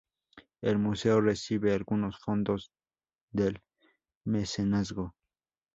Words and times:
El 0.61 0.79
museo 0.79 1.21
recibe 1.21 1.75
algunos 1.75 2.17
fondos 2.17 2.71
del 3.31 3.61
mecenazgo. 4.25 5.13